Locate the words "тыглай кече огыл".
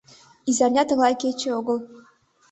0.87-1.77